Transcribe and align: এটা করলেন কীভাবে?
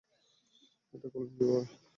এটা 0.93 1.07
করলেন 1.13 1.31
কীভাবে? 1.37 1.65